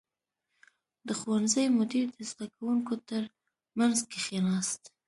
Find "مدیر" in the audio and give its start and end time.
1.77-2.05